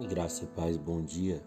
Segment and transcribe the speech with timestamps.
[0.00, 1.40] Graça e paz, bom dia,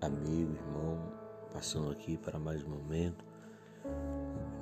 [0.00, 1.12] amigo, irmão,
[1.52, 3.22] passando aqui para mais um momento,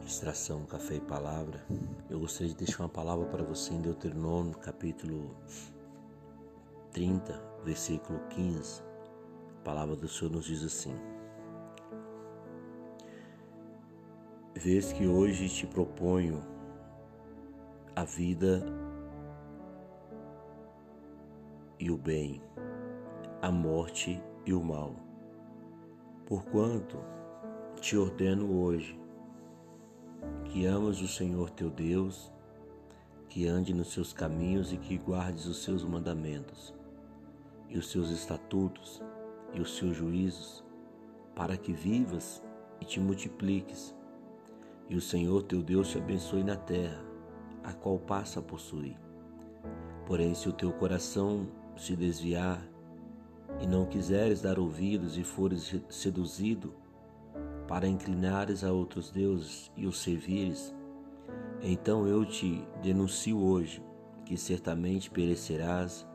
[0.00, 1.64] ministração, café e palavra.
[2.10, 5.30] Eu gostaria de deixar uma palavra para você em Deuteronômio, capítulo
[6.90, 8.82] 30, versículo 15.
[9.60, 10.96] A palavra do Senhor nos diz assim:
[14.56, 16.42] Vês que hoje te proponho
[17.95, 18.90] a vida
[21.80, 22.42] e o bem,
[23.41, 24.95] a morte e o mal.
[26.27, 26.98] Porquanto
[27.80, 29.01] te ordeno hoje
[30.45, 32.30] que amas o Senhor teu Deus,
[33.30, 36.75] que ande nos seus caminhos e que guardes os seus mandamentos,
[37.70, 39.03] e os seus estatutos
[39.55, 40.62] e os seus juízos,
[41.34, 42.42] para que vivas
[42.78, 43.97] e te multipliques,
[44.91, 47.03] e o Senhor teu Deus te abençoe na terra,
[47.65, 48.98] a qual passa a possuir.
[50.05, 51.48] Porém, se o teu coração
[51.80, 52.62] se desviar
[53.59, 56.75] e não quiseres dar ouvidos e fores seduzido
[57.67, 60.75] para inclinares a outros deuses e os servires,
[61.62, 63.83] então eu te denuncio hoje
[64.27, 66.06] que certamente perecerás,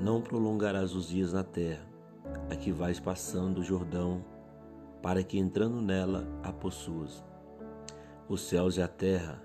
[0.00, 1.86] não prolongarás os dias na terra,
[2.50, 4.24] a que vais passando o Jordão,
[5.02, 7.22] para que entrando nela a possuas.
[8.26, 9.42] Os céus e a terra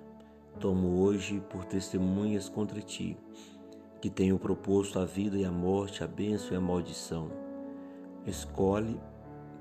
[0.58, 3.18] tomo hoje por testemunhas contra ti
[4.02, 7.30] que tenho proposto a vida e a morte, a bênção e a maldição.
[8.26, 9.00] Escolhe,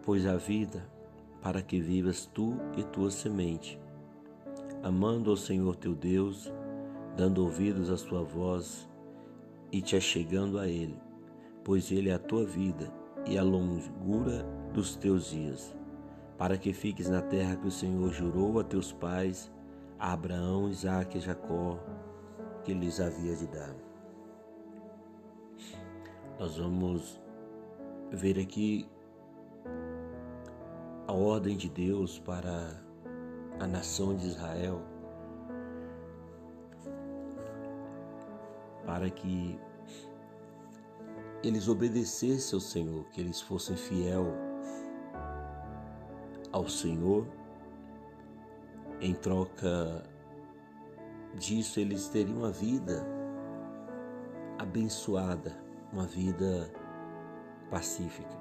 [0.03, 0.89] pois, a vida,
[1.43, 3.81] para que vivas tu e tua semente,
[4.83, 6.53] amando ao Senhor teu Deus,
[7.17, 8.89] dando ouvidos à sua voz
[9.73, 10.97] e te achegando a Ele,
[11.65, 12.93] pois Ele é a tua vida
[13.27, 15.75] e a longura dos teus dias,
[16.37, 19.51] para que fiques na terra que o Senhor jurou a teus pais,
[19.99, 21.79] a Abraão, Isaque e Jacó,
[22.65, 23.88] que lhes havia de dar.
[26.39, 27.21] Nós vamos
[28.13, 28.89] ver aqui
[31.09, 32.81] a ordem de Deus para
[33.59, 34.81] a nação de Israel,
[38.87, 39.59] para que
[41.43, 44.33] eles obedecessem ao Senhor, que eles fossem fiel
[46.53, 47.27] ao Senhor.
[49.01, 50.05] Em troca
[51.35, 53.05] disso, eles teriam uma vida
[54.57, 56.71] abençoada uma vida
[57.71, 58.37] pacífica.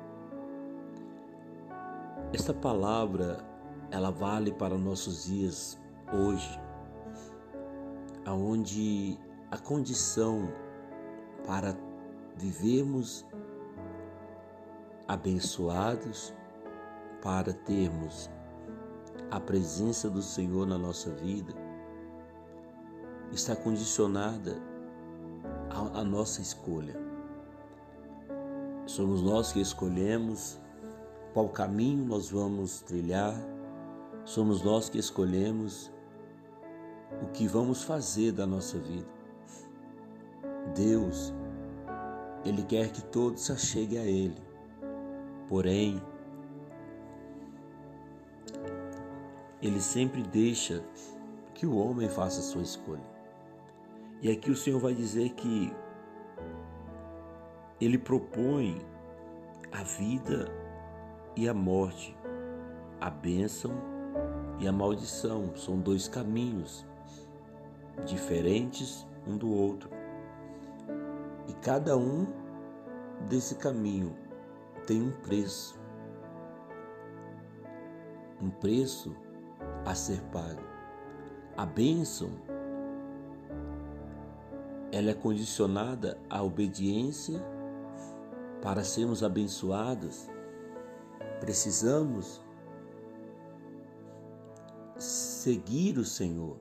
[2.34, 3.46] Esta palavra
[3.90, 5.80] ela vale para nossos dias
[6.14, 6.60] hoje,
[8.26, 9.18] aonde
[9.50, 10.52] a condição
[11.46, 11.76] para
[12.36, 13.26] vivermos
[15.08, 16.34] abençoados,
[17.22, 18.30] para termos
[19.32, 21.54] a presença do Senhor na nossa vida,
[23.32, 24.62] está condicionada
[25.94, 27.07] à nossa escolha.
[28.88, 30.58] Somos nós que escolhemos
[31.34, 33.36] qual caminho nós vamos trilhar,
[34.24, 35.92] somos nós que escolhemos
[37.22, 39.06] o que vamos fazer da nossa vida.
[40.74, 41.34] Deus,
[42.46, 44.42] Ele quer que todos se acheguem a Ele,
[45.50, 46.02] porém,
[49.62, 50.82] Ele sempre deixa
[51.54, 53.06] que o homem faça a sua escolha.
[54.22, 55.76] E aqui o Senhor vai dizer que
[57.80, 58.82] ele propõe
[59.72, 60.52] a vida
[61.36, 62.18] e a morte,
[63.00, 63.72] a bênção
[64.60, 65.56] e a maldição.
[65.56, 66.86] São dois caminhos
[68.06, 69.90] diferentes um do outro.
[71.48, 72.26] E cada um
[73.30, 74.16] desse caminho
[74.86, 75.78] tem um preço.
[78.42, 79.16] Um preço
[79.86, 80.62] a ser pago.
[81.56, 82.32] A bênção
[84.92, 87.44] ela é condicionada à obediência
[88.62, 90.28] para sermos abençoados,
[91.40, 92.42] precisamos
[94.98, 96.58] seguir o Senhor.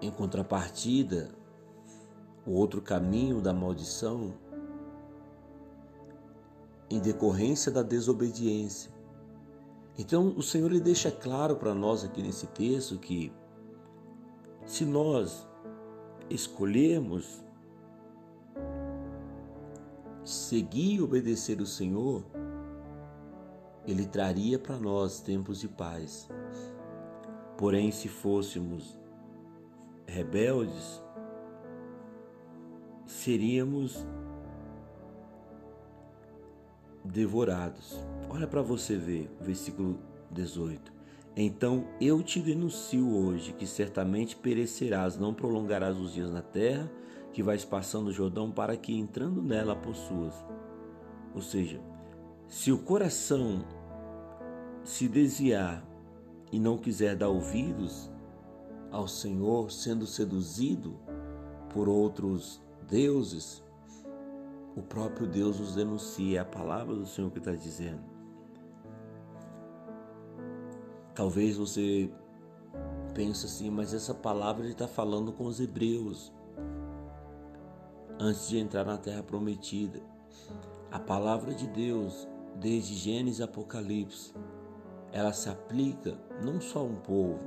[0.00, 1.30] Em contrapartida,
[2.46, 4.34] o outro caminho da maldição,
[6.90, 8.92] em decorrência da desobediência.
[9.96, 13.32] Então, o Senhor lhe deixa claro para nós aqui nesse texto que
[14.66, 15.46] se nós
[16.28, 17.42] escolhermos
[20.24, 22.24] seguir e obedecer o Senhor,
[23.86, 26.28] Ele traria para nós tempos de paz.
[27.56, 28.98] Porém, se fôssemos
[30.06, 31.02] rebeldes,
[33.06, 34.04] seríamos
[37.04, 37.98] devorados.
[38.30, 39.98] Olha para você ver, versículo
[40.30, 40.92] 18.
[41.36, 46.90] Então eu te denuncio hoje que certamente perecerás, não prolongarás os dias na terra,
[47.34, 50.32] que vais passando o Jordão para que entrando nela possuas.
[51.34, 51.80] Ou seja,
[52.46, 53.64] se o coração
[54.84, 55.84] se desviar
[56.52, 58.08] e não quiser dar ouvidos
[58.92, 60.96] ao Senhor, sendo seduzido
[61.70, 63.64] por outros deuses,
[64.76, 68.04] o próprio Deus nos denuncia, é a palavra do Senhor que está dizendo.
[71.16, 72.08] Talvez você
[73.12, 76.32] pense assim, mas essa palavra ele está falando com os hebreus
[78.18, 80.00] antes de entrar na terra prometida.
[80.90, 84.32] A palavra de Deus, desde Gênesis e Apocalipse,
[85.12, 87.40] ela se aplica não só a um povo,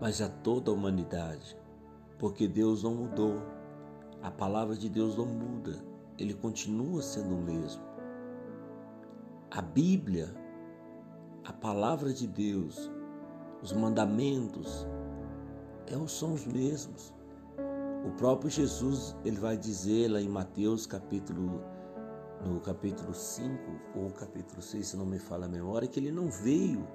[0.00, 1.56] mas a toda a humanidade,
[2.18, 3.42] porque Deus não mudou.
[4.22, 5.78] A palavra de Deus não muda,
[6.18, 7.82] ele continua sendo o mesmo.
[9.50, 10.34] A Bíblia,
[11.44, 12.90] a palavra de Deus,
[13.62, 14.86] os mandamentos
[15.86, 17.12] é são os mesmos.
[18.04, 21.62] O próprio Jesus, ele vai dizer lá em Mateus capítulo
[22.44, 23.56] no capítulo 5
[23.94, 26.88] ou capítulo 6, se não me fala a memória, que ele não veio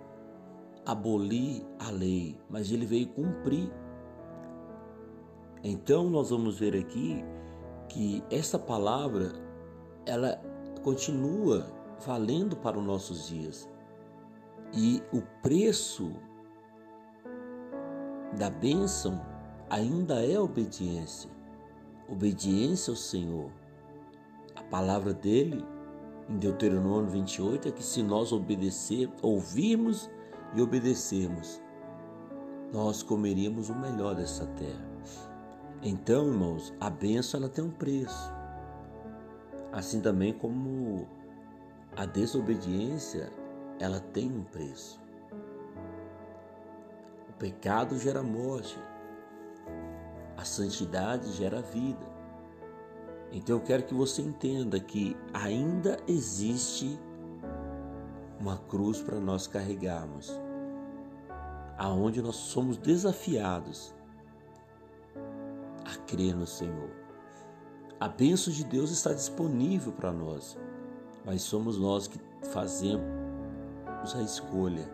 [0.85, 3.71] abolir a lei, mas ele veio cumprir
[5.63, 7.23] então nós vamos ver aqui
[7.89, 9.33] que essa palavra
[10.05, 10.41] ela
[10.83, 11.65] continua
[12.05, 13.69] valendo para os nossos dias.
[14.73, 16.13] E o preço
[18.37, 19.19] da bênção
[19.69, 21.29] ainda é obediência.
[22.09, 23.51] Obediência ao Senhor.
[24.55, 25.63] A palavra dele
[26.29, 30.09] em Deuteronômio 28 é que se nós obedecer, ouvirmos
[30.53, 31.61] e obedecermos,
[32.71, 34.87] nós comeríamos o melhor dessa terra.
[35.81, 38.33] Então, irmãos, a bênção ela tem um preço.
[39.71, 41.07] Assim também como
[41.95, 43.31] a desobediência,
[43.79, 44.99] ela tem um preço.
[47.29, 48.77] O pecado gera morte.
[50.37, 52.05] A santidade gera vida.
[53.31, 56.97] Então eu quero que você entenda que ainda existe
[58.39, 60.31] uma cruz para nós carregarmos,
[61.77, 63.93] aonde nós somos desafiados
[65.83, 66.89] a crer no Senhor.
[67.99, 70.57] A bênção de Deus está disponível para nós,
[71.25, 72.19] mas somos nós que
[72.51, 73.03] fazemos
[74.15, 74.87] a escolha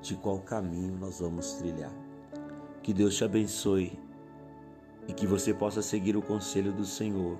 [0.00, 1.92] de qual caminho nós vamos trilhar.
[2.82, 3.98] Que Deus te abençoe
[5.08, 7.38] e que você possa seguir o conselho do Senhor.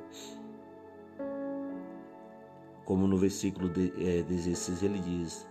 [2.84, 5.48] Como no versículo 16 ele diz: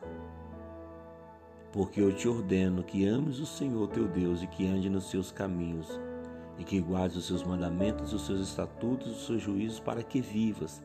[1.72, 5.32] Porque eu te ordeno que ames o Senhor teu Deus e que ande nos seus
[5.32, 6.00] caminhos
[6.60, 10.84] e que guardes os seus mandamentos, os seus estatutos, os seus juízos, para que vivas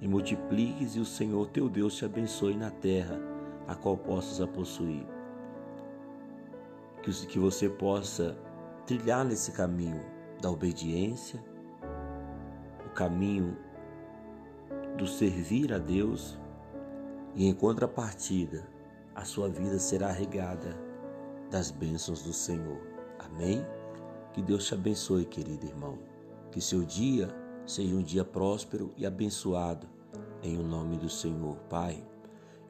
[0.00, 3.20] e multipliques e o Senhor teu Deus te abençoe na terra,
[3.66, 5.04] a qual possas a possuir.
[7.02, 8.36] Que você possa
[8.86, 11.42] trilhar nesse caminho da obediência,
[12.86, 13.56] o caminho
[14.96, 16.38] do servir a Deus,
[17.34, 18.66] e em contrapartida,
[19.14, 20.76] a sua vida será regada
[21.50, 22.80] das bênçãos do Senhor.
[23.18, 23.64] Amém?
[24.32, 25.98] Que Deus te abençoe, querido irmão.
[26.50, 27.28] Que seu dia
[27.66, 29.86] seja um dia próspero e abençoado,
[30.42, 31.56] em o nome do Senhor.
[31.68, 32.02] Pai,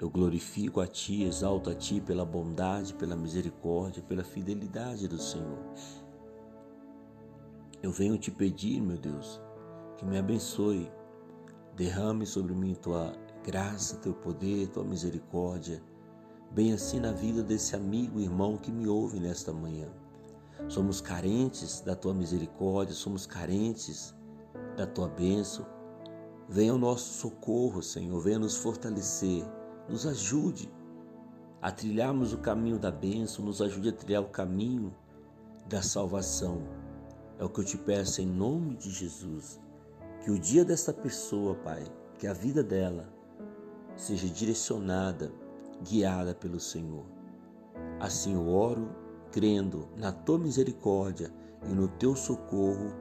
[0.00, 5.58] eu glorifico a Ti, exalto a Ti pela bondade, pela misericórdia, pela fidelidade do Senhor.
[7.82, 9.40] Eu venho te pedir, meu Deus,
[9.96, 10.92] que me abençoe,
[11.74, 15.82] derrame sobre mim tua graça, teu poder, tua misericórdia,
[16.50, 19.88] bem assim na vida desse amigo, irmão que me ouve nesta manhã.
[20.68, 24.14] Somos carentes da tua misericórdia, somos carentes
[24.76, 25.64] da tua bênção.
[26.46, 29.42] Venha o nosso socorro, Senhor, venha nos fortalecer,
[29.88, 30.70] nos ajude
[31.62, 34.94] a trilharmos o caminho da bênção, nos ajude a trilhar o caminho
[35.66, 36.62] da salvação.
[37.40, 39.58] É o que eu te peço em nome de Jesus.
[40.22, 41.82] Que o dia desta pessoa, Pai,
[42.18, 43.10] que a vida dela
[43.96, 45.32] seja direcionada,
[45.82, 47.06] guiada pelo Senhor.
[47.98, 48.94] Assim eu oro
[49.32, 51.32] crendo na tua misericórdia
[51.64, 52.92] e no teu socorro,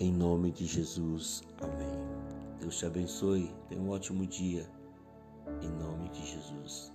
[0.00, 1.40] em nome de Jesus.
[1.60, 2.58] Amém.
[2.58, 3.54] Deus te abençoe.
[3.68, 4.68] Tenha um ótimo dia,
[5.62, 6.92] em nome de Jesus.